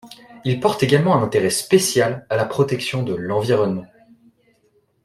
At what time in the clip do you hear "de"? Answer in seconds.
3.03-3.13